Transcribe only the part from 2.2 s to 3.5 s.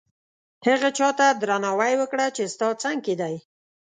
چې ستا څنګ کې دي.